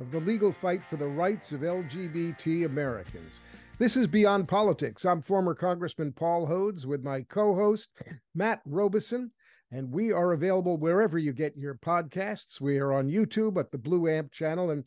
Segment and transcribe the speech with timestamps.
[0.00, 3.40] of the legal fight for the rights of LGBT Americans.
[3.78, 5.04] This is Beyond Politics.
[5.04, 7.90] I'm former Congressman Paul Hodes with my co host,
[8.34, 9.30] Matt Robison,
[9.70, 12.60] and we are available wherever you get your podcasts.
[12.60, 14.70] We are on YouTube at the Blue Amp channel.
[14.70, 14.84] And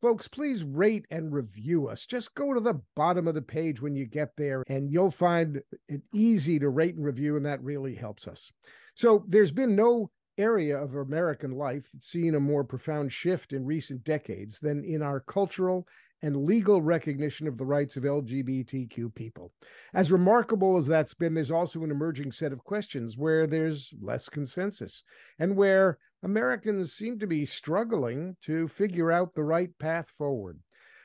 [0.00, 2.06] folks, please rate and review us.
[2.06, 5.62] Just go to the bottom of the page when you get there, and you'll find
[5.88, 8.50] it easy to rate and review, and that really helps us.
[8.94, 13.64] So there's been no area of American life that's seen a more profound shift in
[13.64, 15.86] recent decades than in our cultural
[16.22, 19.52] and legal recognition of the rights of LGBTQ people.
[19.92, 24.28] As remarkable as that's been, there's also an emerging set of questions where there's less
[24.28, 25.02] consensus
[25.38, 30.60] and where Americans seem to be struggling to figure out the right path forward.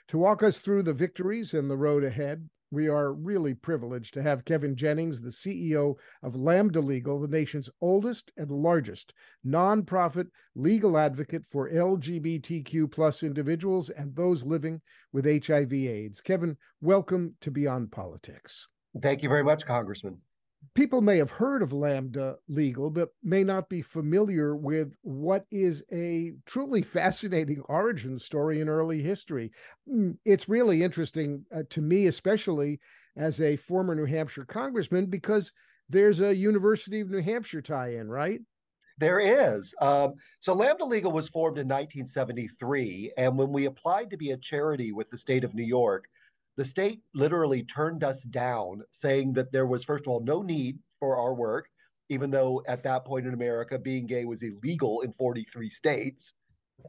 [0.09, 4.21] To walk us through the victories and the road ahead, we are really privileged to
[4.21, 9.13] have Kevin Jennings, the CEO of Lambda Legal, the nation's oldest and largest
[9.45, 14.81] nonprofit legal advocate for LGBTQ plus individuals and those living
[15.13, 16.21] with HIV/AIDS.
[16.21, 18.67] Kevin, welcome to Beyond Politics.
[19.01, 20.19] Thank you very much, Congressman
[20.73, 25.83] people may have heard of Lambda Legal, but may not be familiar with what is
[25.91, 29.51] a truly fascinating origin story in early history.
[29.91, 32.79] Mm, it's really interesting uh, to me, especially
[33.15, 35.51] as a former New Hampshire congressman, because
[35.89, 38.41] there's a University of New Hampshire tie in, right?
[38.99, 39.75] There is.
[39.79, 43.13] Um, so Lambda Legal was formed in 1973.
[43.17, 46.05] And when we applied to be a charity with the state of New York,
[46.57, 50.79] the state literally turned us down, saying that there was, first of all, no need
[50.99, 51.69] for our work,
[52.09, 56.33] even though at that point in America, being gay was illegal in 43 states,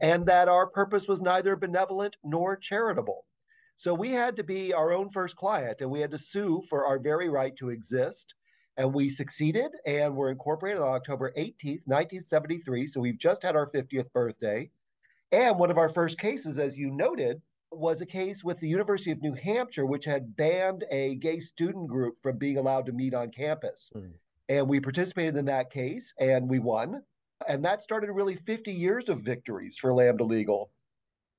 [0.01, 3.25] and that our purpose was neither benevolent nor charitable.
[3.77, 6.85] So we had to be our own first client and we had to sue for
[6.85, 8.35] our very right to exist.
[8.75, 12.87] And we succeeded and were incorporated on October 18th, 1973.
[12.87, 14.69] So we've just had our 50th birthday.
[15.31, 17.41] And one of our first cases, as you noted,
[17.71, 21.87] was a case with the University of New Hampshire, which had banned a gay student
[21.87, 23.91] group from being allowed to meet on campus.
[23.95, 24.11] Mm.
[24.49, 27.03] And we participated in that case and we won.
[27.47, 30.71] And that started really 50 years of victories for Lambda Legal.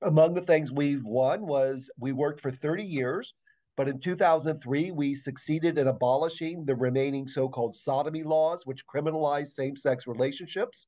[0.02, 3.34] Among the things we've won was we worked for 30 years,
[3.76, 9.48] but in 2003, we succeeded in abolishing the remaining so called sodomy laws, which criminalize
[9.48, 10.86] same sex relationships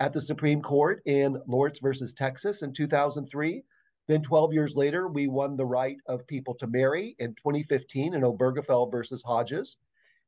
[0.00, 3.62] at the Supreme Court in Lawrence versus Texas in 2003.
[4.08, 8.22] Then 12 years later, we won the right of people to marry in 2015 in
[8.22, 9.76] Obergefell versus Hodges.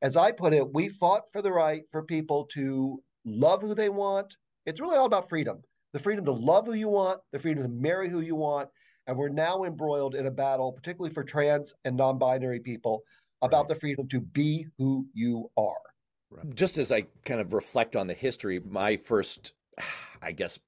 [0.03, 3.89] As I put it, we fought for the right for people to love who they
[3.89, 4.37] want.
[4.65, 5.61] It's really all about freedom
[5.93, 8.69] the freedom to love who you want, the freedom to marry who you want.
[9.07, 13.03] And we're now embroiled in a battle, particularly for trans and non binary people,
[13.41, 13.69] about right.
[13.69, 15.73] the freedom to be who you are.
[16.53, 19.53] Just as I kind of reflect on the history, my first,
[20.21, 20.59] I guess,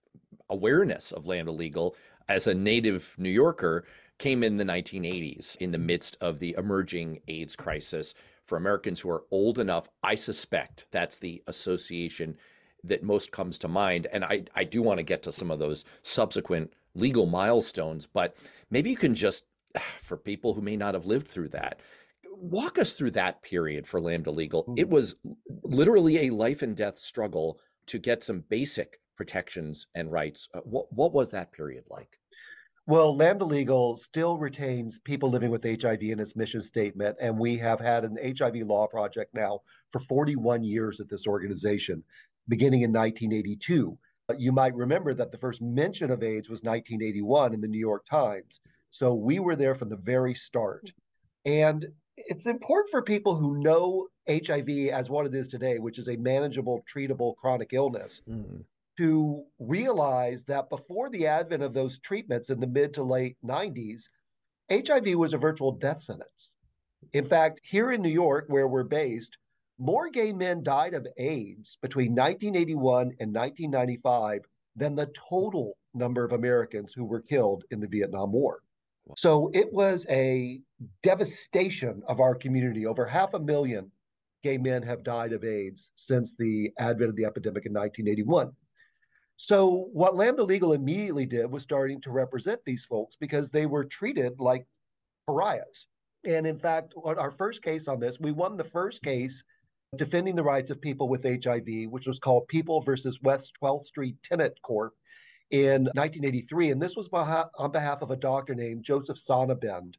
[0.50, 1.95] awareness of Lambda Legal
[2.28, 3.86] as a native New Yorker
[4.20, 8.14] came in the 1980s in the midst of the emerging AIDS crisis.
[8.46, 12.38] For Americans who are old enough, I suspect that's the association
[12.84, 14.08] that most comes to mind.
[14.12, 18.36] And I, I do want to get to some of those subsequent legal milestones, but
[18.70, 19.46] maybe you can just,
[20.02, 21.80] for people who may not have lived through that,
[22.36, 24.74] walk us through that period for Lambda Legal.
[24.78, 25.16] It was
[25.64, 30.50] literally a life and death struggle to get some basic protections and rights.
[30.54, 32.20] Uh, what what was that period like?
[32.86, 37.58] Well, Lambda Legal still retains people living with HIV in its mission statement, and we
[37.58, 39.62] have had an HIV law project now
[39.94, 42.04] for 41 years at this organization,
[42.50, 43.98] beginning in 1982.
[44.38, 48.06] You might remember that the first mention of AIDS was 1981 in the New York
[48.06, 48.60] Times.
[48.90, 50.92] So we were there from the very start.
[51.46, 51.88] And
[52.18, 56.18] it's important for people who know HIV as what it is today, which is a
[56.18, 58.60] manageable, treatable chronic illness, mm-hmm
[58.98, 64.04] to realize that before the advent of those treatments in the mid to late 90s,
[64.72, 66.54] HIV was a virtual death sentence.
[67.12, 69.38] In fact, here in New York, where we're based,
[69.78, 74.42] more gay men died of AIDS between 1981 and 1995
[74.75, 78.60] than the total number of Americans who were killed in the Vietnam War.
[79.18, 80.62] So it was a
[81.01, 82.86] devastation of our community.
[82.86, 83.92] Over half a million
[84.44, 88.51] gay men have died of AIDS since the advent of the epidemic in 1981.
[89.35, 93.83] So what Lambda Legal immediately did was starting to represent these folks because they were
[93.83, 94.65] treated like
[95.27, 95.88] pariahs.
[96.25, 99.44] And in fact, on our first case on this, we won the first case
[99.97, 104.15] defending the rights of people with HIV, which was called People versus West 12th Street
[104.24, 104.94] Tenant Corp
[105.51, 106.71] in 1983.
[106.71, 109.95] And this was on behalf of a doctor named Joseph Sonnabend,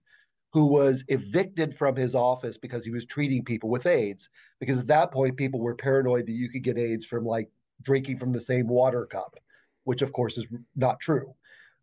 [0.53, 4.31] who was evicted from his office because he was treating people with AIDS.
[4.59, 7.51] Because at that point, people were paranoid that you could get AIDS from like
[7.83, 9.37] drinking from the same water cup,
[9.85, 11.35] which of course is not true.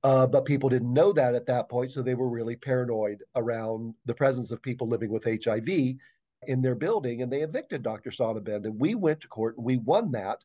[0.03, 3.93] Uh, but people didn't know that at that point, so they were really paranoid around
[4.05, 5.69] the presence of people living with HIV
[6.47, 8.09] in their building, and they evicted Dr.
[8.09, 8.65] Sonnabend.
[8.65, 10.39] And we went to court, and we won that,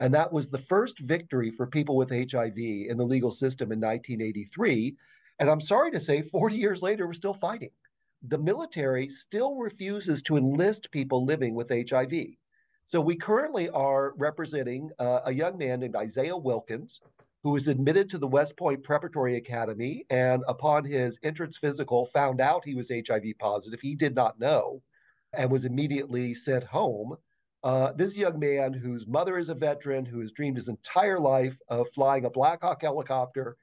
[0.00, 3.80] and that was the first victory for people with HIV in the legal system in
[3.80, 4.94] 1983.
[5.38, 7.70] And I'm sorry to say, 40 years later, we're still fighting.
[8.26, 12.12] The military still refuses to enlist people living with HIV.
[12.88, 17.02] So we currently are representing uh, a young man named Isaiah Wilkins,
[17.42, 22.40] who was admitted to the West Point Preparatory Academy and upon his entrance physical found
[22.40, 23.82] out he was HIV positive.
[23.82, 24.80] He did not know
[25.34, 27.16] and was immediately sent home.
[27.62, 31.58] Uh, this young man whose mother is a veteran, who has dreamed his entire life
[31.68, 33.58] of flying a Black Hawk helicopter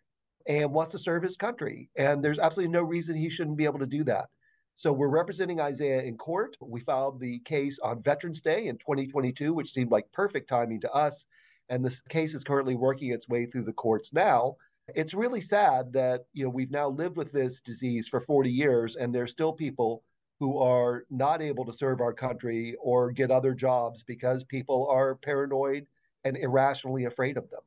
[0.47, 1.89] and wants to serve his country.
[1.97, 4.27] And there's absolutely no reason he shouldn't be able to do that.
[4.75, 6.57] So we're representing Isaiah in court.
[6.61, 10.91] We filed the case on Veterans Day in 2022, which seemed like perfect timing to
[10.91, 11.25] us
[11.69, 14.55] and this case is currently working its way through the courts now.
[14.89, 18.95] It's really sad that you know we've now lived with this disease for 40 years,
[18.95, 20.03] and there's still people
[20.39, 25.15] who are not able to serve our country or get other jobs because people are
[25.15, 25.87] paranoid
[26.23, 27.61] and irrationally afraid of them.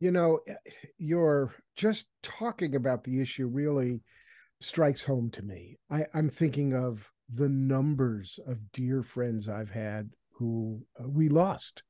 [0.00, 0.54] You know, eh,
[0.98, 4.00] you're just talking about the issue really
[4.60, 5.78] strikes home to me.
[5.90, 11.82] I, I'm thinking of the numbers of dear friends I've had who uh, we lost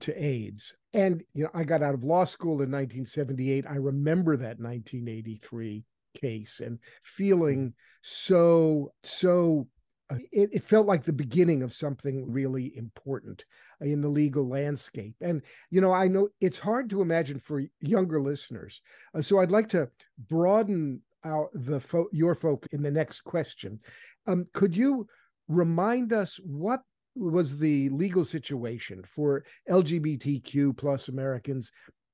[0.00, 0.72] to AIDS.
[0.92, 3.64] And you know, I got out of law school in 1978.
[3.68, 5.84] I remember that 1983
[6.14, 7.72] case and feeling
[8.02, 9.66] so so
[10.10, 13.46] uh, it, it, felt like the beginning of something really important
[13.80, 15.14] in the legal landscape.
[15.22, 15.40] And,
[15.70, 18.82] you know, I know it's hard to imagine for younger listeners.
[19.14, 19.88] Uh, so I'd like to
[20.28, 23.78] broaden our, the fo- your folk in the next question.
[24.26, 25.06] Um, could you
[25.48, 26.80] remind us what
[27.14, 31.70] was the legal situation for LGBTQ plus Americans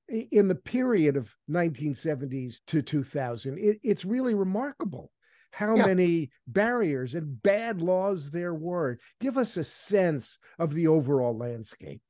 [0.09, 3.59] in the period of 1970s to 2000.
[3.59, 5.11] It, it's really remarkable
[5.51, 5.87] how yeah.
[5.87, 8.99] many barriers and bad laws there were.
[9.21, 12.01] Give us a sense of the overall landscape.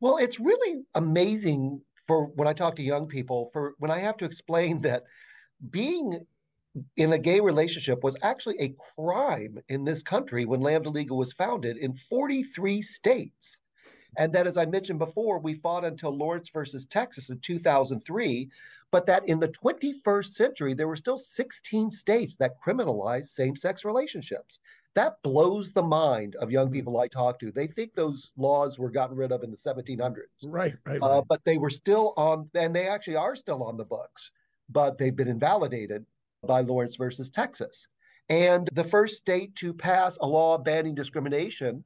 [0.00, 4.16] Well, it's really amazing for when I talk to young people, for when I have
[4.18, 5.04] to explain that
[5.70, 6.20] being
[6.96, 11.32] in a gay relationship was actually a crime in this country when Lambda Legal was
[11.32, 13.58] founded in 43 states.
[14.18, 18.48] And that, as I mentioned before, we fought until Lawrence versus Texas in 2003,
[18.90, 23.84] but that in the 21st century, there were still 16 states that criminalized same sex
[23.84, 24.60] relationships.
[24.94, 26.74] That blows the mind of young mm-hmm.
[26.74, 27.52] people I talk to.
[27.52, 30.22] They think those laws were gotten rid of in the 1700s.
[30.46, 30.98] Right, right.
[31.02, 34.30] Uh, but they were still on, and they actually are still on the books,
[34.70, 36.06] but they've been invalidated
[36.46, 37.88] by Lawrence versus Texas.
[38.28, 41.84] And the first state to pass a law banning discrimination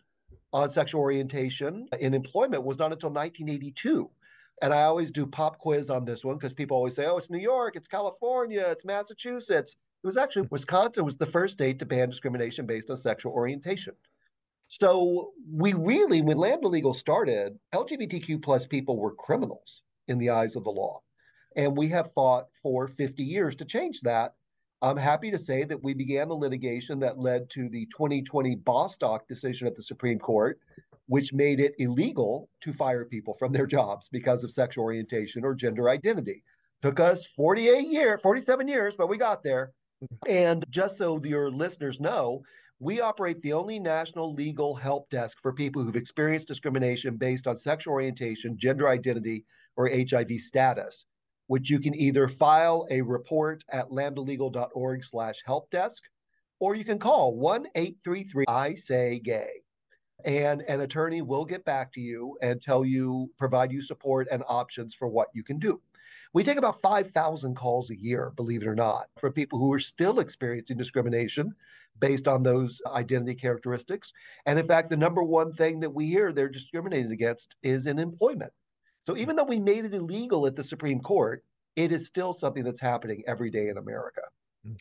[0.52, 4.10] on sexual orientation in employment was not until 1982.
[4.62, 7.30] And I always do pop quiz on this one because people always say, oh, it's
[7.30, 9.76] New York, it's California, it's Massachusetts.
[10.02, 13.94] It was actually Wisconsin was the first state to ban discrimination based on sexual orientation.
[14.68, 20.56] So we really, when Lambda Legal started, LGBTQ plus people were criminals in the eyes
[20.56, 21.00] of the law.
[21.56, 24.34] And we have fought for 50 years to change that.
[24.82, 29.28] I'm happy to say that we began the litigation that led to the 2020 Bostock
[29.28, 30.58] decision at the Supreme Court,
[31.06, 35.54] which made it illegal to fire people from their jobs because of sexual orientation or
[35.54, 36.42] gender identity.
[36.80, 39.72] Took us 48 years, 47 years, but we got there.
[40.26, 42.40] And just so your listeners know,
[42.78, 47.58] we operate the only national legal help desk for people who've experienced discrimination based on
[47.58, 49.44] sexual orientation, gender identity,
[49.76, 51.04] or HIV status
[51.50, 56.04] which you can either file a report at lambdalegal.org slash help desk,
[56.60, 57.36] or you can call
[57.74, 59.50] 1-833-I-SAY-GAY.
[60.24, 64.44] And an attorney will get back to you and tell you, provide you support and
[64.46, 65.80] options for what you can do.
[66.32, 69.80] We take about 5,000 calls a year, believe it or not, for people who are
[69.80, 71.52] still experiencing discrimination
[71.98, 74.12] based on those identity characteristics.
[74.46, 77.98] And in fact, the number one thing that we hear they're discriminated against is in
[77.98, 78.52] employment.
[79.02, 81.42] So even though we made it illegal at the Supreme Court,
[81.76, 84.22] it is still something that's happening every day in America.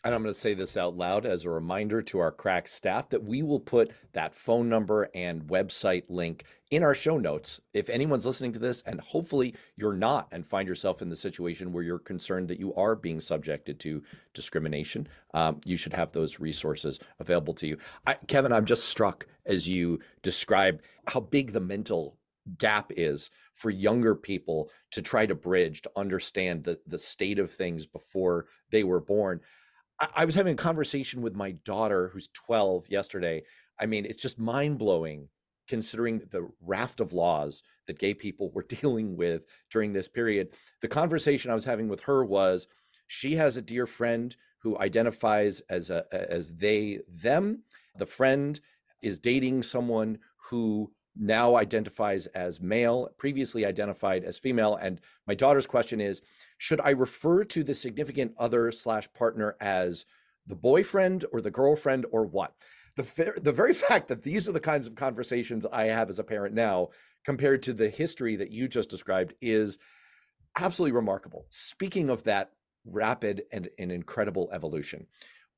[0.04, 3.08] and I'm going to say this out loud as a reminder to our crack staff
[3.08, 7.62] that we will put that phone number and website link in our show notes.
[7.72, 11.72] If anyone's listening to this, and hopefully you're not, and find yourself in the situation
[11.72, 14.02] where you're concerned that you are being subjected to
[14.34, 17.78] discrimination, um, you should have those resources available to you.
[18.06, 22.18] I, Kevin, I'm just struck as you describe how big the mental
[22.58, 27.50] gap is for younger people to try to bridge to understand the the state of
[27.50, 29.40] things before they were born
[30.00, 33.42] I, was having a conversation with my daughter who's 12 yesterday.
[33.78, 35.28] I mean, it's just mind blowing
[35.68, 40.48] considering the raft of laws that gay people were dealing with during this period.
[40.80, 42.66] The conversation I was having with her was
[43.06, 47.62] she has a dear friend who identifies as a as they them.
[47.96, 48.58] The friend
[49.02, 50.18] is dating someone
[50.50, 54.76] who now identifies as male, previously identified as female.
[54.76, 56.22] And my daughter's question is
[56.58, 60.04] should I refer to the significant other slash partner as
[60.46, 62.54] the boyfriend or the girlfriend or what?
[62.96, 66.24] The, the very fact that these are the kinds of conversations I have as a
[66.24, 66.88] parent now
[67.24, 69.78] compared to the history that you just described is
[70.58, 71.46] absolutely remarkable.
[71.48, 72.52] Speaking of that
[72.84, 75.06] rapid and, and incredible evolution,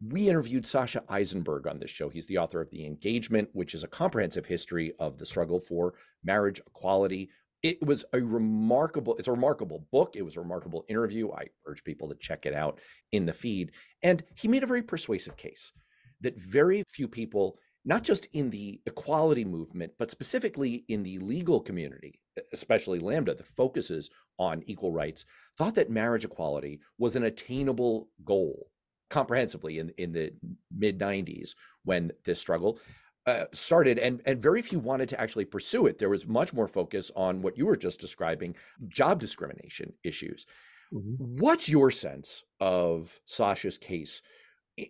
[0.09, 2.09] we interviewed Sasha Issenberg on this show.
[2.09, 5.94] He's the author of The Engagement, which is a comprehensive history of the struggle for
[6.25, 7.30] marriage equality.
[7.62, 10.16] It was a remarkable, it's a remarkable book.
[10.16, 11.30] It was a remarkable interview.
[11.30, 12.80] I urge people to check it out
[13.12, 13.73] in the feed.
[14.02, 15.73] And he made a very persuasive case
[16.21, 21.61] that very few people, not just in the equality movement, but specifically in the legal
[21.61, 22.18] community,
[22.52, 25.25] especially Lambda, that focuses on equal rights,
[25.56, 28.73] thought that marriage equality was an attainable goal
[29.12, 30.33] comprehensively in in the
[30.76, 31.54] mid 90s
[31.85, 32.78] when this struggle
[33.26, 35.99] uh, started and and very few wanted to actually pursue it.
[35.99, 38.57] There was much more focus on what you were just describing
[38.88, 40.47] job discrimination issues.
[40.95, 41.38] Mm-hmm.
[41.38, 44.21] what's your sense of Sasha's case?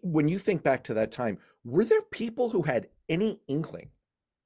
[0.02, 3.91] When you think back to that time were there people who had any inkling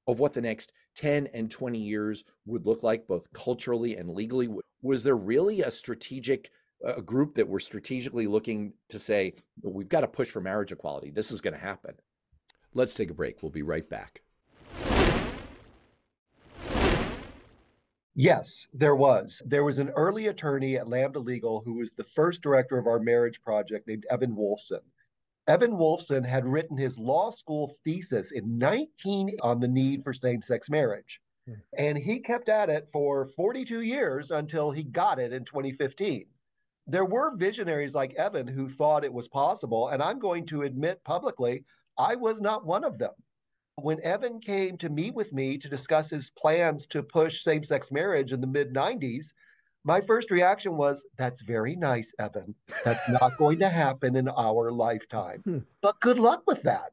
[0.07, 4.49] of what the next 10 and 20 years would look like both culturally and legally?
[4.83, 6.51] Was there really a strategic
[6.85, 11.11] a group that we're strategically looking to say, we've got to push for marriage equality.
[11.11, 11.95] This is going to happen.
[12.75, 13.43] Let's take a break.
[13.43, 14.23] We'll be right back.
[18.15, 19.43] Yes, there was.
[19.45, 22.99] There was an early attorney at Lambda Legal who was the first director of our
[22.99, 24.81] marriage project named Evan Wolfson.
[25.47, 30.43] Evan Wolfson had written his law school thesis in 19 on the need for same
[30.43, 31.21] sex marriage.
[31.47, 31.55] Hmm.
[31.79, 36.27] And he kept at it for 42 years until he got it in 2015
[36.87, 39.89] there were visionaries like Evan who thought it was possible.
[39.89, 41.65] And I'm going to admit publicly,
[41.99, 43.13] I was not one of them.
[43.77, 47.91] When Evan came to meet with me to discuss his plans to push same sex
[47.93, 49.33] marriage in the mid 90s,
[49.85, 52.55] my first reaction was, That's very nice, Evan.
[52.85, 55.43] That's not going to happen in our lifetime.
[55.45, 55.59] Hmm.
[55.83, 56.93] But good luck with that.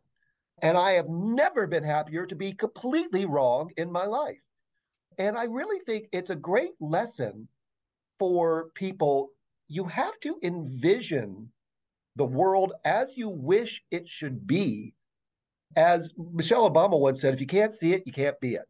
[0.62, 4.42] And I have never been happier to be completely wrong in my life.
[5.18, 7.48] And I really think it's a great lesson
[8.18, 9.30] for people
[9.74, 11.50] you have to envision
[12.16, 14.94] the world as you wish it should be.
[15.76, 18.66] As Michelle Obama once said, if you can't see it, you can't be it.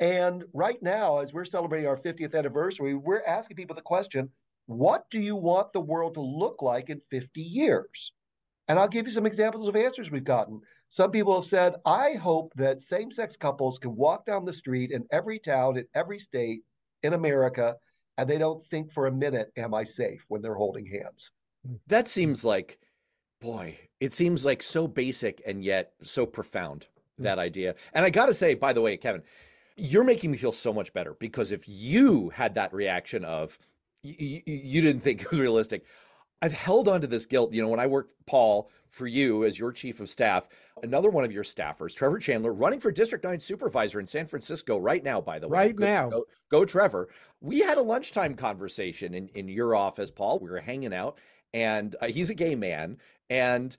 [0.00, 4.28] And right now, as we're celebrating our 50th anniversary, we're asking people the question
[4.66, 8.12] what do you want the world to look like in 50 years?
[8.66, 10.60] And I'll give you some examples of answers we've gotten.
[10.88, 14.90] Some people have said, I hope that same sex couples can walk down the street
[14.90, 16.62] in every town, in every state
[17.02, 17.76] in America
[18.20, 21.30] and they don't think for a minute, am I safe when they're holding hands?
[21.86, 22.78] That seems like,
[23.40, 26.86] boy, it seems like so basic and yet so profound,
[27.16, 27.22] hmm.
[27.24, 27.76] that idea.
[27.94, 29.22] And I got to say, by the way, Kevin,
[29.76, 33.58] you're making me feel so much better because if you had that reaction of,
[34.02, 35.86] you, you didn't think it was realistic.
[36.42, 37.52] I've held on to this guilt.
[37.52, 40.48] You know, when I worked, Paul, for you as your chief of staff,
[40.82, 44.78] another one of your staffers, Trevor Chandler, running for District 9 supervisor in San Francisco
[44.78, 45.58] right now, by the way.
[45.58, 46.10] Right go, now.
[46.10, 47.08] Go, go, Trevor.
[47.40, 50.38] We had a lunchtime conversation in, in your office, Paul.
[50.38, 51.18] We were hanging out,
[51.52, 52.98] and uh, he's a gay man.
[53.28, 53.76] And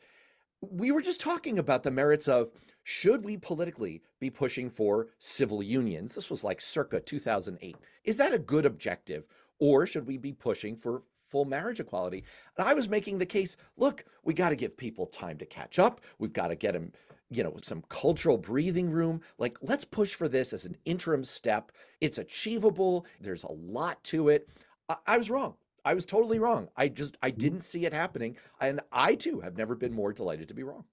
[0.61, 2.51] we were just talking about the merits of
[2.83, 6.15] should we politically be pushing for civil unions?
[6.15, 7.75] This was like circa 2008.
[8.03, 9.25] Is that a good objective?
[9.59, 12.23] Or should we be pushing for full marriage equality.
[12.57, 15.79] And I was making the case look, we got to give people time to catch
[15.79, 16.01] up.
[16.19, 16.91] We've got to get them,
[17.29, 19.21] you know, some cultural breathing room.
[19.37, 21.71] Like, let's push for this as an interim step.
[22.01, 24.49] It's achievable, there's a lot to it.
[24.89, 25.55] I, I was wrong.
[25.83, 26.69] I was totally wrong.
[26.77, 28.37] I just, I didn't see it happening.
[28.59, 30.85] And I too have never been more delighted to be wrong.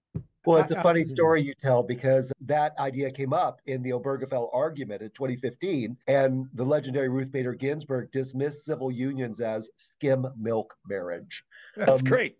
[0.48, 4.48] Well, it's a funny story you tell because that idea came up in the Obergefell
[4.52, 10.74] argument in 2015, and the legendary Ruth Bader Ginsburg dismissed civil unions as skim milk
[10.88, 11.44] marriage.
[11.76, 12.36] That's um, great.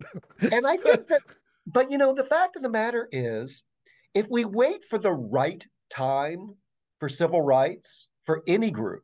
[0.52, 1.20] and I think that
[1.70, 3.62] But you know, the fact of the matter is,
[4.14, 6.54] if we wait for the right time
[6.98, 9.02] for civil rights for any group,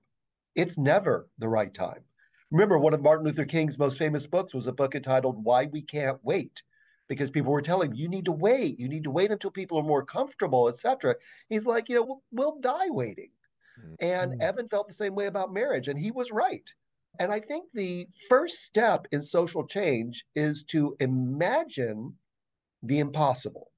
[0.55, 2.05] it's never the right time.
[2.51, 5.83] Remember, one of Martin Luther King's most famous books was a book entitled Why We
[5.83, 6.63] Can't Wait,
[7.09, 9.79] because people were telling him, you need to wait, you need to wait until people
[9.79, 11.17] are more comfortable, etc.
[11.49, 13.31] He's like, you know, we'll, we'll die waiting.
[13.79, 13.95] Mm-hmm.
[14.01, 16.69] And Evan felt the same way about marriage, and he was right.
[17.21, 22.15] And I think the first step in social change is to imagine
[22.83, 23.71] the impossible.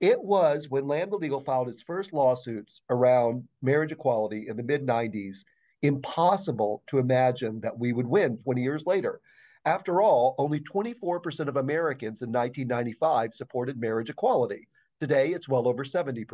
[0.00, 4.86] It was when Lambda Legal filed its first lawsuits around marriage equality in the mid
[4.86, 5.44] 90s
[5.82, 9.20] impossible to imagine that we would win 20 years later.
[9.64, 14.68] After all, only 24% of Americans in 1995 supported marriage equality.
[15.00, 16.26] Today, it's well over 70%.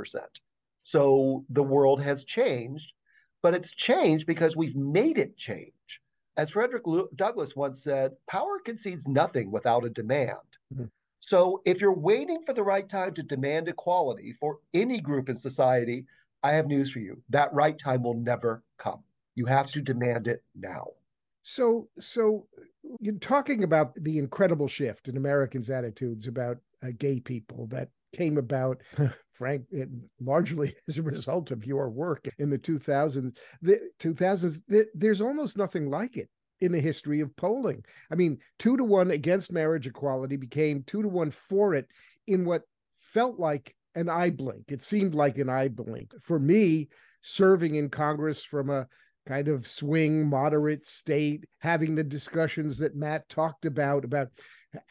[0.82, 2.92] So the world has changed,
[3.42, 5.72] but it's changed because we've made it change.
[6.36, 6.84] As Frederick
[7.16, 10.36] Douglass once said, power concedes nothing without a demand.
[10.72, 10.84] Mm-hmm.
[11.18, 15.36] So if you're waiting for the right time to demand equality for any group in
[15.36, 16.06] society,
[16.42, 17.20] I have news for you.
[17.30, 19.02] That right time will never come.
[19.34, 20.88] You have to demand it now.
[21.48, 22.48] So, so
[22.98, 28.36] you're talking about the incredible shift in Americans' attitudes about uh, gay people that came
[28.36, 28.82] about,
[29.32, 29.62] Frank,
[30.20, 33.36] largely as a result of your work in the 2000s.
[33.62, 37.84] The 2000s, the, there's almost nothing like it in the history of polling.
[38.10, 41.86] I mean, two to one against marriage equality became two to one for it
[42.26, 42.62] in what
[42.98, 44.72] felt like an eye blink.
[44.72, 46.12] It seemed like an eye blink.
[46.22, 46.88] For me,
[47.22, 48.88] serving in Congress from a
[49.26, 54.28] kind of swing moderate state having the discussions that matt talked about about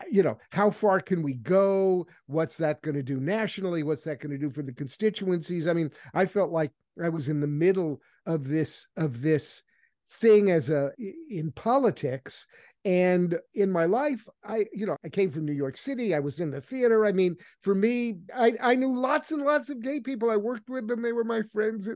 [0.09, 2.07] you know how far can we go?
[2.27, 3.83] What's that going to do nationally?
[3.83, 5.67] What's that going to do for the constituencies?
[5.67, 6.71] I mean i felt like
[7.03, 9.61] i was in the middle of this of this
[10.09, 10.91] thing as a
[11.29, 12.45] in politics.
[12.83, 16.13] And in my life i you know i came from new york city.
[16.13, 17.05] I was in the theater.
[17.05, 20.29] I mean for me i i knew lots and lots of gay people.
[20.29, 21.01] I worked with them.
[21.01, 21.87] They were my friends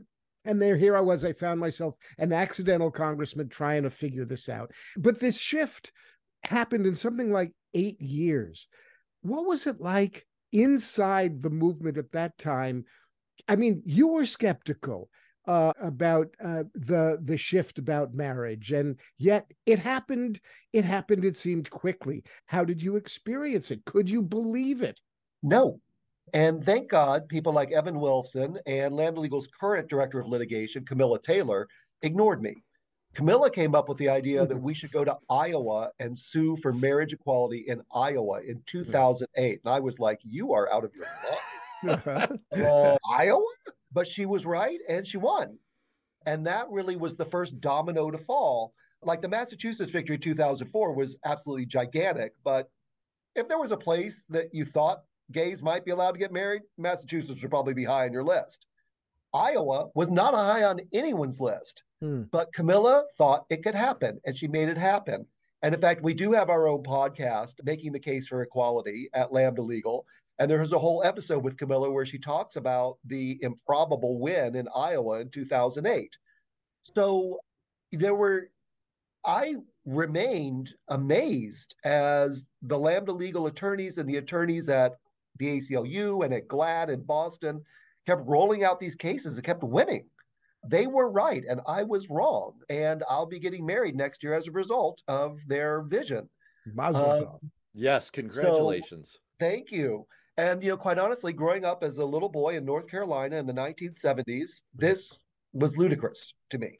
[0.44, 1.24] and there, here I was.
[1.24, 4.72] I found myself an accidental congressman trying to figure this out.
[4.96, 5.92] But this shift
[6.42, 8.66] happened in something like eight years.
[9.22, 12.84] What was it like inside the movement at that time?
[13.48, 15.10] I mean, you were skeptical
[15.46, 20.40] uh, about uh, the the shift about marriage, and yet it happened.
[20.72, 21.24] It happened.
[21.24, 22.22] It seemed quickly.
[22.46, 23.84] How did you experience it?
[23.84, 25.00] Could you believe it?
[25.42, 25.80] No,
[26.34, 31.20] and thank God, people like Evan Wolfson and Lambda Legal's current director of litigation, Camilla
[31.20, 31.68] Taylor,
[32.02, 32.62] ignored me.
[33.14, 36.72] Camilla came up with the idea that we should go to Iowa and sue for
[36.72, 39.60] marriage equality in Iowa in 2008.
[39.64, 41.06] And I was like, you are out of your
[42.06, 42.38] mind.
[42.52, 43.42] uh, Iowa?
[43.92, 45.58] But she was right and she won.
[46.26, 48.74] And that really was the first domino to fall.
[49.02, 52.34] Like the Massachusetts victory 2004 was absolutely gigantic.
[52.44, 52.70] But
[53.34, 56.62] if there was a place that you thought gays might be allowed to get married,
[56.78, 58.66] Massachusetts would probably be high on your list.
[59.32, 62.22] Iowa was not high on anyone's list, hmm.
[62.32, 65.26] but Camilla thought it could happen and she made it happen.
[65.62, 69.32] And in fact, we do have our own podcast, Making the Case for Equality at
[69.32, 70.06] Lambda Legal.
[70.38, 74.68] And there's a whole episode with Camilla where she talks about the improbable win in
[74.74, 76.16] Iowa in 2008.
[76.82, 77.40] So
[77.92, 78.48] there were,
[79.24, 84.94] I remained amazed as the Lambda Legal attorneys and the attorneys at
[85.40, 87.60] the ACLU and at GLAD in Boston
[88.06, 90.06] kept rolling out these cases and kept winning.
[90.66, 92.52] They were right and I was wrong.
[92.68, 96.28] And I'll be getting married next year as a result of their vision.
[97.42, 99.12] Uh, yes, congratulations.
[99.12, 100.06] So, thank you.
[100.36, 103.46] And, you know, quite honestly, growing up as a little boy in North Carolina in
[103.46, 105.18] the 1970s, this
[105.52, 106.78] was ludicrous to me.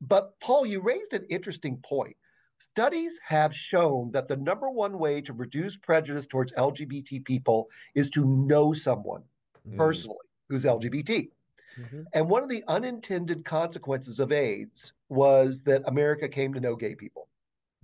[0.00, 2.16] But, Paul, you raised an interesting point.
[2.64, 8.08] Studies have shown that the number one way to reduce prejudice towards LGBT people is
[8.10, 9.22] to know someone
[9.68, 9.76] mm.
[9.76, 10.16] personally
[10.48, 11.28] who's LGBT.
[11.78, 12.02] Mm-hmm.
[12.14, 16.94] And one of the unintended consequences of AIDS was that America came to know gay
[16.94, 17.28] people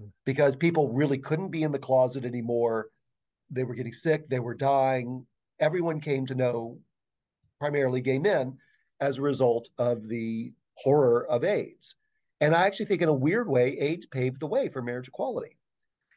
[0.02, 0.08] mm.
[0.24, 2.88] because people really couldn't be in the closet anymore.
[3.50, 5.26] They were getting sick, they were dying.
[5.60, 6.78] Everyone came to know
[7.58, 8.56] primarily gay men
[9.00, 11.96] as a result of the horror of AIDS.
[12.40, 15.58] And I actually think, in a weird way, AIDS paved the way for marriage equality.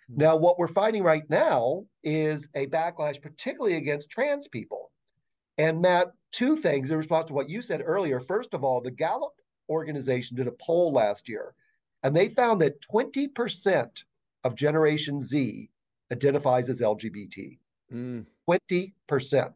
[0.09, 0.21] Mm-hmm.
[0.21, 4.91] Now, what we're finding right now is a backlash, particularly against trans people.
[5.57, 8.19] And Matt, two things in response to what you said earlier.
[8.19, 9.33] First of all, the Gallup
[9.69, 11.53] organization did a poll last year,
[12.01, 13.89] and they found that 20%
[14.43, 15.69] of Generation Z
[16.11, 17.57] identifies as LGBT.
[17.93, 18.25] Mm.
[18.49, 19.51] 20%.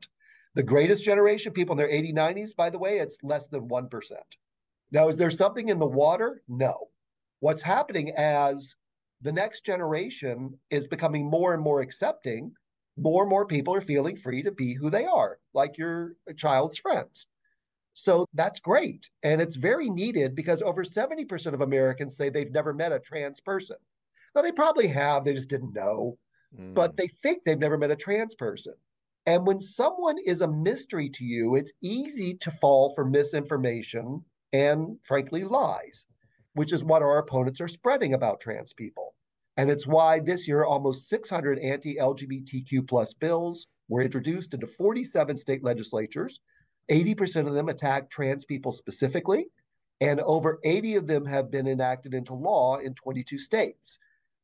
[0.56, 3.89] The greatest generation, people in their 80s, 90s, by the way, it's less than 1%.
[4.91, 6.41] Now, is there something in the water?
[6.47, 6.89] No.
[7.39, 8.76] What's happening as
[9.21, 12.52] the next generation is becoming more and more accepting,
[12.97, 16.78] more and more people are feeling free to be who they are, like your child's
[16.78, 17.28] friends.
[17.93, 19.10] So that's great.
[19.23, 23.41] And it's very needed because over 70% of Americans say they've never met a trans
[23.41, 23.78] person.
[24.36, 26.17] Now, they probably have, they just didn't know,
[26.58, 26.76] mm.
[26.76, 28.73] but they think they've never met a trans person.
[29.26, 34.97] And when someone is a mystery to you, it's easy to fall for misinformation and,
[35.03, 36.05] frankly, lies,
[36.53, 39.13] which is what our opponents are spreading about trans people.
[39.57, 45.63] And it's why this year almost 600 anti-LGBTQ plus bills were introduced into 47 state
[45.63, 46.39] legislatures.
[46.91, 49.47] 80% of them attack trans people specifically,
[49.99, 53.97] and over 80 of them have been enacted into law in 22 states.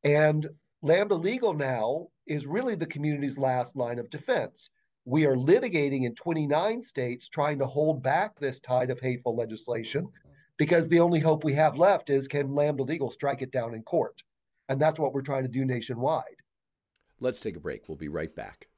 [0.04, 0.50] And
[0.82, 4.70] Lambda Legal now is really the community's last line of defense.
[5.06, 10.08] We are litigating in 29 states trying to hold back this tide of hateful legislation
[10.58, 13.84] because the only hope we have left is can Lambda Legal strike it down in
[13.84, 14.24] court?
[14.70, 16.24] And that's what we're trying to do nationwide.
[17.20, 17.90] Let's take a break.
[17.90, 18.70] We'll be right back.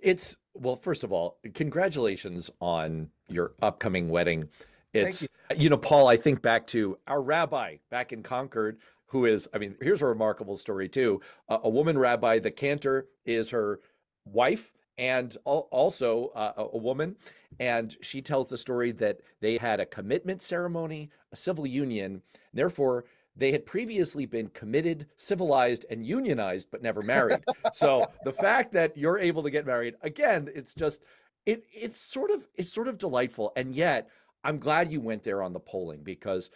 [0.00, 4.48] It's, well, first of all, congratulations on your upcoming wedding.
[4.92, 5.28] It's, you.
[5.56, 5.70] you.
[5.70, 8.78] know, Paul, I think back to our rabbi back in Concord,
[9.12, 11.20] who is, I mean, here's a remarkable story too.
[11.48, 13.78] A woman rabbi, the cantor is her
[14.24, 17.16] wife and also uh, a woman.
[17.60, 22.22] And she tells the story that they had a commitment ceremony, a civil union.
[22.54, 23.04] Therefore,
[23.36, 27.44] they had previously been committed, civilized, and unionized, but never married.
[27.74, 31.02] so the fact that you're able to get married again, it's just
[31.44, 33.52] it it's sort of it's sort of delightful.
[33.56, 34.08] And yet,
[34.42, 36.50] I'm glad you went there on the polling because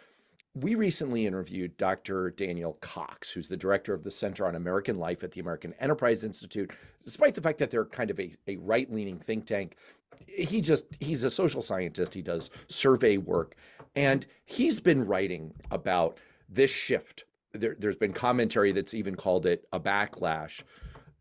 [0.61, 2.31] we recently interviewed Dr.
[2.31, 6.23] Daniel Cox, who's the director of the Center on American Life at the American Enterprise
[6.23, 6.71] Institute.
[7.03, 9.75] Despite the fact that they're kind of a, a right leaning think tank,
[10.25, 12.13] he just he's a social scientist.
[12.13, 13.55] He does survey work,
[13.95, 16.17] and he's been writing about
[16.49, 17.25] this shift.
[17.53, 20.63] There, there's been commentary that's even called it a backlash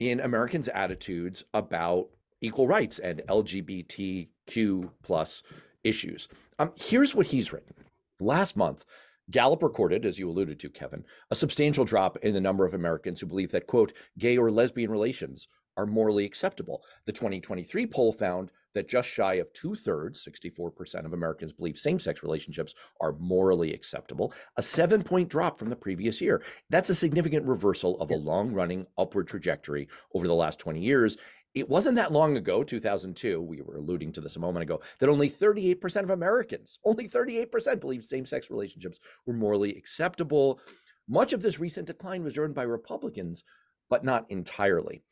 [0.00, 2.08] in Americans' attitudes about
[2.40, 5.42] equal rights and LGBTQ plus
[5.84, 6.28] issues.
[6.58, 7.74] Um, here's what he's written.
[8.18, 8.86] Last month,
[9.30, 13.20] Gallup recorded, as you alluded to, Kevin, a substantial drop in the number of Americans
[13.20, 16.82] who believe that, quote, gay or lesbian relations are morally acceptable.
[17.06, 21.98] The 2023 poll found that just shy of two thirds, 64% of Americans believe same
[21.98, 26.42] sex relationships are morally acceptable, a seven point drop from the previous year.
[26.70, 31.16] That's a significant reversal of a long running upward trajectory over the last 20 years
[31.56, 35.08] it wasn't that long ago, 2002, we were alluding to this a moment ago, that
[35.08, 40.60] only 38% of Americans, only 38% believed same sex relationships were morally acceptable.
[41.08, 43.42] Much of this recent decline was driven by Republicans,
[43.88, 45.02] but not entirely.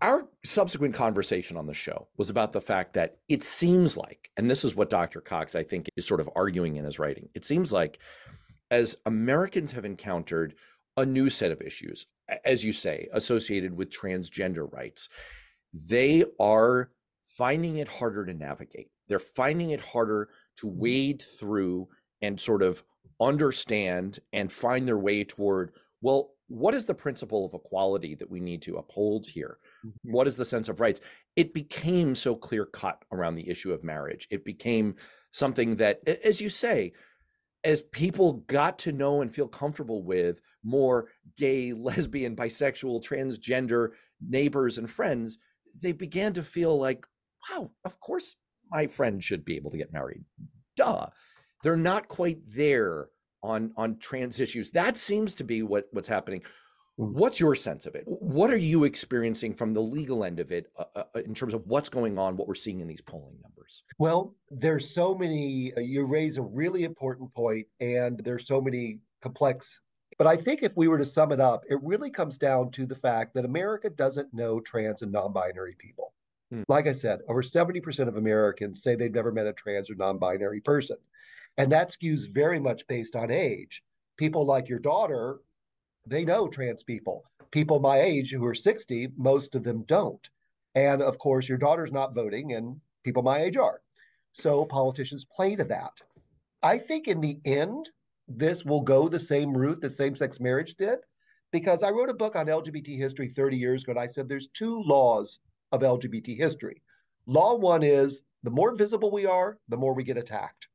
[0.00, 4.48] Our subsequent conversation on the show was about the fact that it seems like, and
[4.48, 5.20] this is what Dr.
[5.20, 7.98] Cox, I think, is sort of arguing in his writing, it seems like
[8.70, 10.54] as Americans have encountered
[10.96, 12.06] a new set of issues,
[12.44, 15.08] as you say, associated with transgender rights
[15.72, 16.90] they are
[17.24, 18.90] finding it harder to navigate.
[19.08, 20.80] They're finding it harder to mm-hmm.
[20.80, 21.88] wade through
[22.20, 22.82] and sort of
[23.20, 28.40] understand and find their way toward, well, what is the principle of equality that we
[28.40, 29.58] need to uphold here?
[29.86, 30.12] Mm-hmm.
[30.12, 31.00] What is the sense of rights?
[31.36, 34.26] It became so clear cut around the issue of marriage.
[34.30, 34.94] It became
[35.30, 36.92] something that, as you say,
[37.64, 43.90] as people got to know and feel comfortable with more gay, lesbian, bisexual, transgender
[44.26, 45.38] neighbors and friends,
[45.82, 47.06] they began to feel like,
[47.50, 48.36] wow, of course
[48.70, 50.24] my friend should be able to get married.
[50.76, 51.06] Duh.
[51.62, 53.08] They're not quite there
[53.42, 54.70] on on trans issues.
[54.70, 56.42] That seems to be what what's happening.
[56.98, 57.12] Mm.
[57.12, 58.04] What's your sense of it?
[58.06, 61.54] What are you experiencing from the legal end of it uh, uh, uh, in terms
[61.54, 63.84] of what's going on, what we're seeing in these polling numbers?
[63.98, 69.00] Well, there's so many, uh, you raise a really important point, and there's so many
[69.22, 69.80] complex
[70.18, 72.84] but I think if we were to sum it up, it really comes down to
[72.84, 76.12] the fact that America doesn't know trans and non binary people.
[76.50, 76.62] Hmm.
[76.68, 80.18] Like I said, over 70% of Americans say they've never met a trans or non
[80.18, 80.96] binary person.
[81.56, 83.82] And that skews very much based on age.
[84.16, 85.38] People like your daughter,
[86.06, 87.24] they know trans people.
[87.52, 90.28] People my age who are 60, most of them don't.
[90.74, 93.80] And of course, your daughter's not voting, and people my age are.
[94.32, 96.00] So politicians play to that.
[96.62, 97.88] I think in the end,
[98.28, 100.98] this will go the same route that same sex marriage did.
[101.50, 104.48] Because I wrote a book on LGBT history 30 years ago, and I said there's
[104.48, 105.40] two laws
[105.72, 106.82] of LGBT history.
[107.26, 110.68] Law one is the more visible we are, the more we get attacked.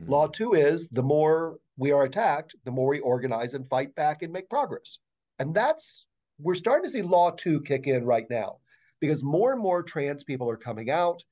[0.00, 0.10] Mm-hmm.
[0.10, 4.22] Law two is the more we are attacked, the more we organize and fight back
[4.22, 4.98] and make progress.
[5.38, 6.04] And that's,
[6.38, 8.58] we're starting to see law two kick in right now
[9.00, 11.22] because more and more trans people are coming out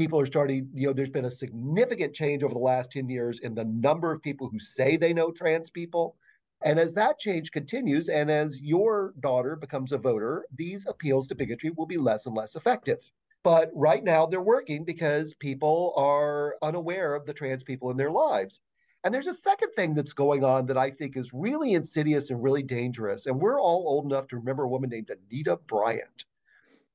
[0.00, 3.40] people are starting, you know, there's been a significant change over the last 10 years
[3.40, 6.16] in the number of people who say they know trans people.
[6.64, 11.34] And as that change continues, and as your daughter becomes a voter, these appeals to
[11.34, 13.00] bigotry will be less and less effective.
[13.44, 18.10] But right now, they're working because people are unaware of the trans people in their
[18.10, 18.60] lives.
[19.04, 22.42] And there's a second thing that's going on that I think is really insidious and
[22.42, 23.26] really dangerous.
[23.26, 26.24] And we're all old enough to remember a woman named Anita Bryant,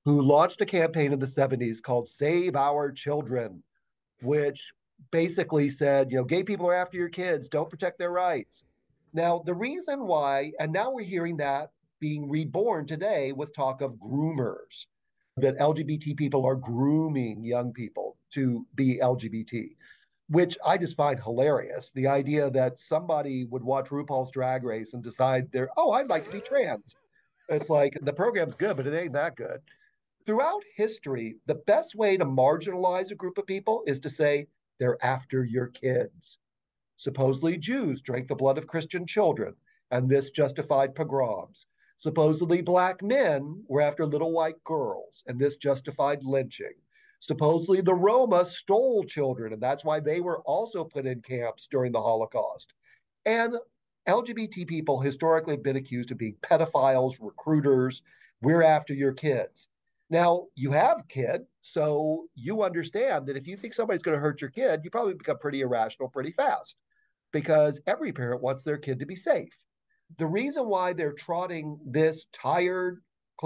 [0.06, 3.64] who launched a campaign in the 70s called Save Our Children,
[4.22, 4.72] which
[5.12, 8.66] basically said, you know, gay people are after your kids, don't protect their rights.
[9.14, 13.94] Now, the reason why, and now we're hearing that being reborn today with talk of
[13.94, 14.86] groomers,
[15.38, 19.76] that LGBT people are grooming young people to be LGBT,
[20.30, 21.92] which I just find hilarious.
[21.96, 26.26] The idea that somebody would watch RuPaul's Drag Race and decide they're, oh, I'd like
[26.26, 26.96] to be trans.
[27.50, 29.60] It's like the program's good, but it ain't that good.
[30.26, 34.48] Throughout history, the best way to marginalize a group of people is to say
[34.80, 36.40] they're after your kids.
[36.96, 39.54] Supposedly, Jews drank the blood of Christian children,
[39.92, 41.68] and this justified pogroms.
[41.98, 46.74] Supposedly, black men were after little white girls, and this justified lynching.
[47.20, 51.92] Supposedly, the Roma stole children, and that's why they were also put in camps during
[51.92, 52.74] the Holocaust.
[53.26, 53.56] And
[54.08, 58.02] LGBT people historically have been accused of being pedophiles, recruiters.
[58.42, 59.68] We're after your kids.
[60.10, 64.22] Now, you have a kid, so you understand that if you think somebody's going to
[64.22, 66.78] hurt your kid, you probably become pretty irrational pretty fast
[67.34, 69.54] because every parent wants their kid to be safe.
[70.18, 73.02] The reason why they're trotting this tired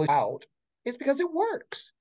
[0.09, 0.45] out
[0.85, 1.93] is because it works.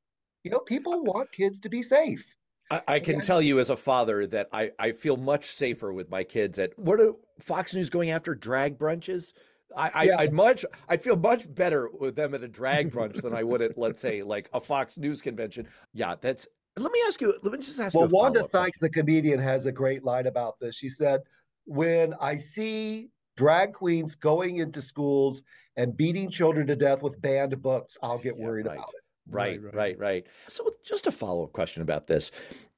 [0.42, 2.24] You know, people want kids to be safe.
[2.70, 6.10] I, I can tell you as a father that I, I feel much safer with
[6.10, 9.32] my kids at what are Fox News going after drag brunches?
[9.76, 10.16] I, yeah.
[10.18, 13.42] I would much I'd feel much better with them at a drag brunch than I
[13.42, 15.68] would at let's say like a Fox News convention.
[15.92, 18.14] Yeah, that's let me ask you let me just ask well, you.
[18.14, 20.76] Well, Wanda Sykes, the comedian, has a great line about this.
[20.76, 21.20] She said,
[21.64, 25.42] when I see drag queens going into schools
[25.76, 28.78] and beating children to death with banned books, I'll get yeah, worried right.
[28.78, 29.02] about it.
[29.30, 30.26] Right, right, right, right.
[30.46, 32.30] So, just a follow up question about this.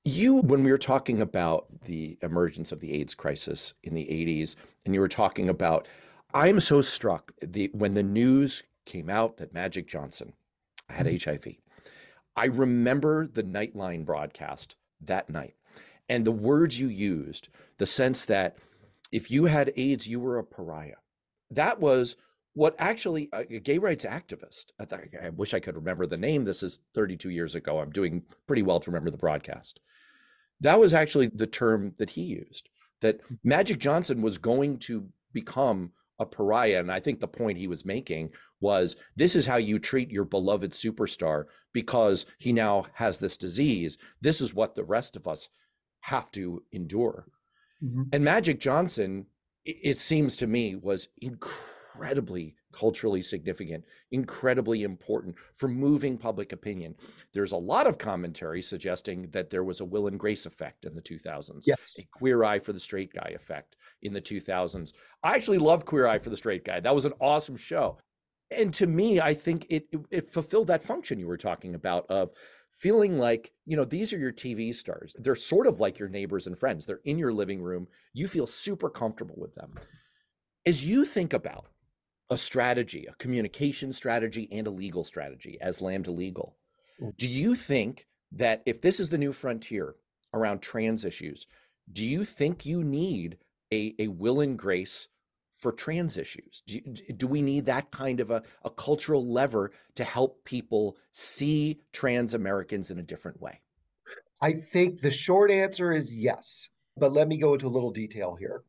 [0.04, 4.56] You, when we were talking about the emergence of the AIDS crisis in the 80s,
[4.84, 5.86] and you were talking about,
[6.32, 10.32] I'm so struck the when the news came out that Magic Johnson
[10.88, 11.30] had mm-hmm.
[11.30, 11.56] HIV.
[12.36, 15.54] I remember the Nightline broadcast that night
[16.08, 18.58] and the words you used, the sense that
[19.12, 20.96] if you had AIDS, you were a pariah.
[21.50, 22.16] That was
[22.54, 26.44] what actually a gay rights activist, I wish I could remember the name.
[26.44, 27.78] This is 32 years ago.
[27.78, 29.80] I'm doing pretty well to remember the broadcast.
[30.60, 32.68] That was actually the term that he used,
[33.00, 36.78] that Magic Johnson was going to become a pariah.
[36.78, 38.30] And I think the point he was making
[38.60, 43.98] was this is how you treat your beloved superstar because he now has this disease.
[44.20, 45.48] This is what the rest of us
[46.02, 47.26] have to endure.
[47.82, 48.02] Mm-hmm.
[48.12, 49.26] And Magic Johnson,
[49.64, 56.94] it seems to me, was incredibly culturally significant, incredibly important for moving public opinion.
[57.32, 60.94] There's a lot of commentary suggesting that there was a Will and Grace effect in
[60.94, 61.96] the 2000s, yes.
[61.98, 64.92] a Queer Eye for the Straight Guy effect in the 2000s.
[65.22, 66.80] I actually love Queer Eye for the Straight Guy.
[66.80, 67.98] That was an awesome show.
[68.50, 72.06] And to me, I think it, it, it fulfilled that function you were talking about
[72.10, 72.30] of
[72.72, 75.14] feeling like, you know, these are your TV stars.
[75.18, 76.86] They're sort of like your neighbors and friends.
[76.86, 77.86] They're in your living room.
[78.12, 79.74] You feel super comfortable with them.
[80.66, 81.66] As you think about
[82.30, 86.56] a strategy, a communication strategy, and a legal strategy as Lambda Legal,
[87.02, 87.14] mm.
[87.16, 89.96] do you think that if this is the new frontier
[90.32, 91.46] around trans issues,
[91.92, 93.38] do you think you need
[93.72, 95.08] a, a will and grace
[95.56, 96.62] for trans issues?
[96.66, 101.80] Do, do we need that kind of a, a cultural lever to help people see
[101.92, 103.60] trans Americans in a different way?
[104.40, 108.36] I think the short answer is yes, but let me go into a little detail
[108.38, 108.62] here.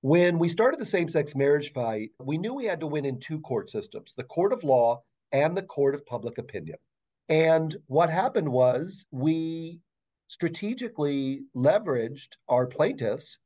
[0.00, 3.18] When we started the same sex marriage fight, we knew we had to win in
[3.18, 6.78] two court systems the court of law and the court of public opinion.
[7.28, 9.80] And what happened was we
[10.28, 13.38] strategically leveraged our plaintiffs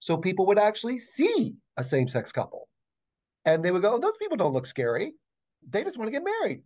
[0.00, 2.68] so people would actually see a same sex couple.
[3.44, 5.14] And they would go, those people don't look scary.
[5.68, 6.62] They just want to get married.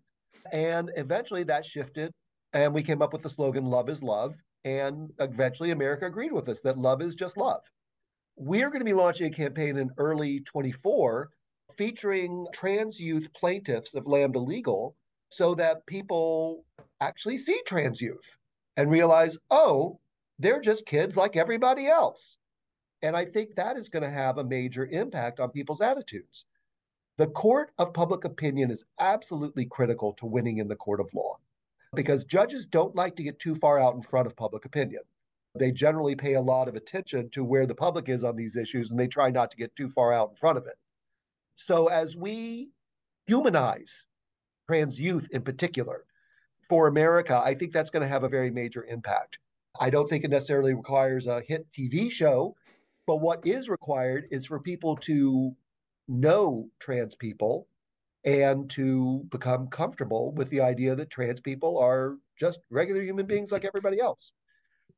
[0.53, 2.13] And eventually that shifted.
[2.53, 4.35] And we came up with the slogan, Love is Love.
[4.65, 7.61] And eventually America agreed with us that love is just love.
[8.37, 11.31] We're going to be launching a campaign in early 24
[11.77, 14.97] featuring trans youth plaintiffs of Lambda Legal
[15.29, 16.65] so that people
[17.01, 18.37] actually see trans youth
[18.77, 19.99] and realize, oh,
[20.39, 22.39] they're just kids like everybody else.
[23.03, 26.45] And I think that is going to have a major impact on people's attitudes.
[27.19, 31.39] The court of public opinion is absolutely critical to winning in the court of law
[31.95, 35.03] because judges don't like to get too far out in front of public opinion.
[35.57, 38.91] They generally pay a lot of attention to where the public is on these issues
[38.91, 40.77] and they try not to get too far out in front of it.
[41.55, 42.71] So as we
[43.27, 44.05] humanize
[44.69, 46.05] trans youth in particular
[46.69, 49.39] for America, I think that's going to have a very major impact.
[49.79, 52.57] I don't think it necessarily requires a hit TV show,
[53.07, 55.55] but what is required is for people to
[56.09, 57.69] know trans people
[58.25, 63.53] and to become comfortable with the idea that trans people are just regular human beings
[63.53, 64.33] like everybody else.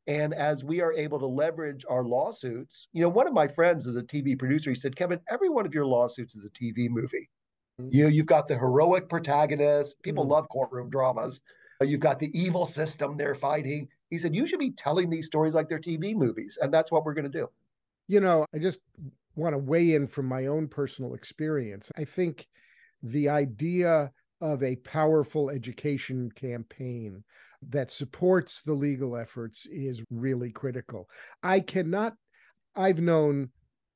[0.07, 3.87] And as we are able to leverage our lawsuits, you know, one of my friends
[3.87, 4.71] is a TV producer.
[4.71, 7.29] He said, Kevin, every one of your lawsuits is a TV movie.
[7.81, 7.91] Mm-hmm.
[7.93, 10.01] You know, you've got the heroic protagonist.
[10.03, 10.33] People mm-hmm.
[10.33, 11.41] love courtroom dramas.
[11.81, 13.89] You've got the evil system they're fighting.
[14.09, 16.59] He said, you should be telling these stories like they're TV movies.
[16.61, 17.49] And that's what we're going to do.
[18.09, 18.81] You know, I just
[19.35, 21.91] want to weigh in from my own personal experience.
[21.97, 22.47] I think
[23.03, 27.25] the idea of a powerful education campaign
[27.69, 31.09] that supports the legal efforts is really critical.
[31.43, 32.15] I cannot,
[32.75, 33.51] I've known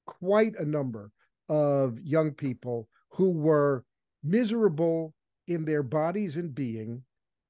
[0.06, 1.12] quite a number
[1.48, 3.84] of young people who were
[4.22, 5.14] miserable
[5.46, 7.02] in their bodies and being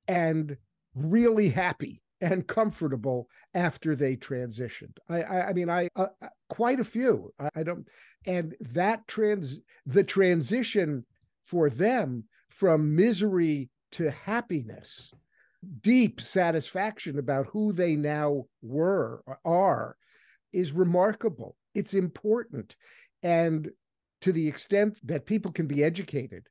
[0.09, 0.57] and
[0.95, 4.97] really happy and comfortable after they transitioned.
[5.09, 7.33] I, I, I mean, I uh, uh quite a few.
[7.39, 7.87] I, I, don't,
[8.27, 11.05] and that trans the transition
[11.45, 15.13] for them from misery to happiness
[15.83, 19.97] deep satisfaction about who they now were are
[20.53, 21.57] is remarkable.
[21.75, 22.77] It's important.
[23.23, 23.71] And
[24.23, 26.47] to the extent that people can be educated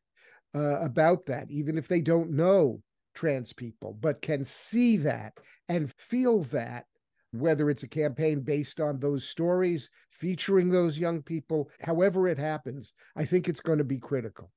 [0.55, 2.81] uh, about that, even if they don't know
[3.13, 5.33] trans people, but can see that
[5.67, 6.85] and feel that,
[7.31, 12.93] whether it's a campaign based on those stories, featuring those young people, however it happens,
[13.15, 14.51] I think it's going to be critical.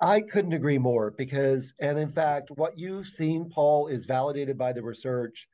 [0.00, 4.72] I couldn't agree more because, and in fact, what you've seen, Paul, is validated by
[4.72, 5.48] the research.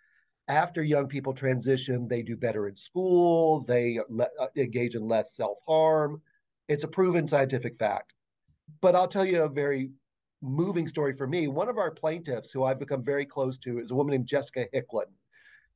[0.48, 5.36] After young people transition, they do better in school, they le- uh, engage in less
[5.36, 6.20] self harm.
[6.68, 8.14] It's a proven scientific fact.
[8.80, 9.90] But I'll tell you a very
[10.42, 11.48] moving story for me.
[11.48, 14.66] One of our plaintiffs, who I've become very close to, is a woman named Jessica
[14.74, 15.06] Hicklin.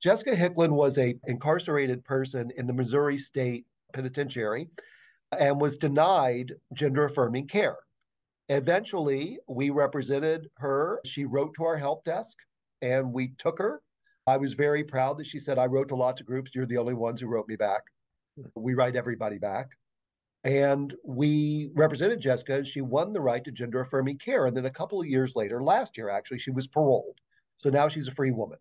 [0.00, 4.68] Jessica Hicklin was a incarcerated person in the Missouri State Penitentiary
[5.38, 7.76] and was denied gender affirming care.
[8.48, 11.00] Eventually, we represented her.
[11.04, 12.36] She wrote to our help desk
[12.82, 13.80] and we took her.
[14.26, 16.54] I was very proud that she said, I wrote to lots of groups.
[16.54, 17.82] You're the only ones who wrote me back.
[18.54, 19.68] We write everybody back.
[20.44, 24.44] And we represented Jessica and she won the right to gender affirming care.
[24.44, 27.18] And then a couple of years later, last year actually, she was paroled.
[27.56, 28.58] So now she's a free woman.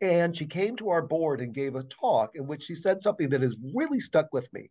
[0.00, 3.28] And she came to our board and gave a talk in which she said something
[3.30, 4.70] that has really stuck with me.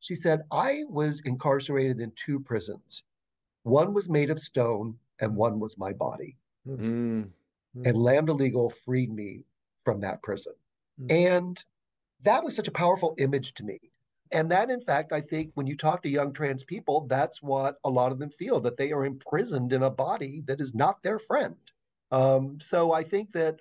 [0.00, 3.02] She said, I was incarcerated in two prisons
[3.68, 6.36] one was made of stone and one was my body.
[6.66, 7.22] Mm-hmm.
[7.84, 9.44] And Lambda Legal freed me
[9.84, 10.54] from that prison.
[11.00, 11.36] Mm-hmm.
[11.36, 11.64] And
[12.22, 13.78] that was such a powerful image to me.
[14.32, 17.76] And that, in fact, I think when you talk to young trans people, that's what
[17.84, 21.02] a lot of them feel that they are imprisoned in a body that is not
[21.02, 21.56] their friend.
[22.10, 23.60] Um, so I think that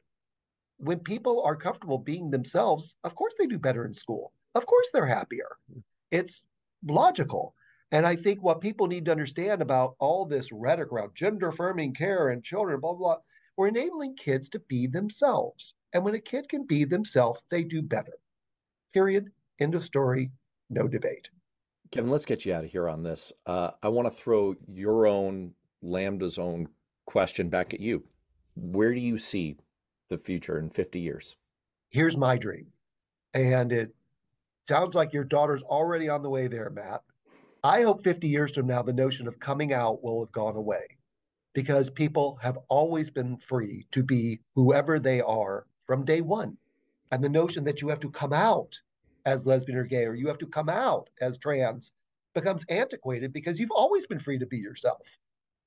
[0.77, 4.33] when people are comfortable being themselves, of course they do better in school.
[4.55, 5.49] Of course they're happier.
[5.73, 5.83] Mm.
[6.11, 6.45] It's
[6.85, 7.55] logical.
[7.91, 11.93] And I think what people need to understand about all this rhetoric around gender affirming
[11.93, 13.17] care and children, blah, blah, blah,
[13.55, 15.73] we're enabling kids to be themselves.
[15.93, 18.13] And when a kid can be themselves, they do better.
[18.93, 19.31] Period.
[19.59, 20.31] End of story.
[20.69, 21.29] No debate.
[21.91, 23.31] Kevin, let's get you out of here on this.
[23.45, 26.67] Uh, I want to throw your own Lambda's own
[27.05, 28.03] question back at you.
[28.55, 29.55] Where do you see
[30.09, 31.37] the future in 50 years?
[31.89, 32.67] Here's my dream.
[33.33, 33.95] And it
[34.61, 37.01] sounds like your daughter's already on the way there, Matt.
[37.63, 40.97] I hope 50 years from now, the notion of coming out will have gone away
[41.53, 46.55] because people have always been free to be whoever they are from day one.
[47.11, 48.77] And the notion that you have to come out
[49.25, 51.91] as lesbian or gay or you have to come out as trans
[52.33, 55.01] becomes antiquated because you've always been free to be yourself.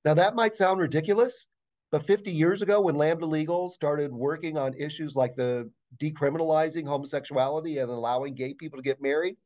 [0.04, 1.46] Now, that might sound ridiculous,
[1.90, 5.68] but 50 years ago, when Lambda Legal started working on issues like the
[6.00, 9.36] decriminalizing homosexuality and allowing gay people to get married,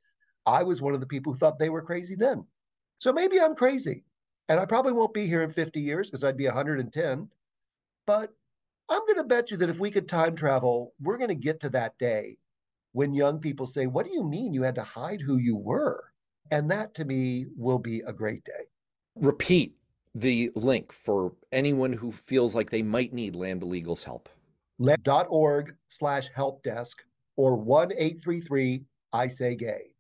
[0.47, 2.45] I was one of the people who thought they were crazy then.
[2.99, 4.05] So maybe I'm crazy.
[4.49, 7.29] And I probably won't be here in 50 years because I'd be 110.
[8.07, 8.31] But
[8.89, 11.61] I'm going to bet you that if we could time travel, we're going to get
[11.61, 12.37] to that day
[12.93, 16.05] when young people say, What do you mean you had to hide who you were?
[16.51, 18.65] And that to me will be a great day.
[19.17, 19.75] Repeat
[20.15, 24.29] the link for anyone who feels like they might need Lambda Legal's help.
[24.79, 27.03] Lambda.org slash help desk
[27.37, 29.94] or 1 833 I say gay.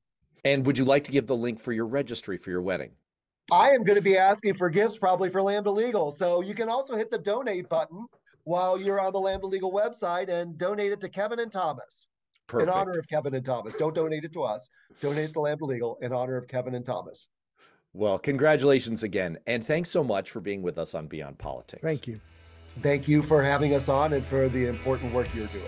[0.44, 2.90] And would you like to give the link for your registry for your wedding?
[3.50, 6.10] I am going to be asking for gifts probably for Lambda Legal.
[6.10, 8.06] So you can also hit the donate button
[8.44, 12.08] while you're on the Lambda Legal website and donate it to Kevin and Thomas.
[12.46, 12.70] Perfect.
[12.70, 13.74] In honor of Kevin and Thomas.
[13.78, 14.68] Don't donate it to us.
[15.00, 17.28] Donate it to Lambda Legal in honor of Kevin and Thomas.
[17.94, 19.38] Well, congratulations again.
[19.46, 21.82] And thanks so much for being with us on Beyond Politics.
[21.82, 22.20] Thank you.
[22.80, 25.64] Thank you for having us on and for the important work you're doing.